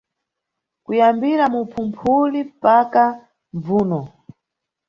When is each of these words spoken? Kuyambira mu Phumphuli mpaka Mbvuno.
Kuyambira 0.85 1.45
mu 1.53 1.61
Phumphuli 1.71 2.39
mpaka 2.59 3.03
Mbvuno. 3.55 4.01